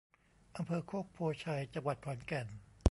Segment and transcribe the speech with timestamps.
[0.57, 2.47] อำเภอโคกโพธิ์ไชย จังหวัดขอนแก่น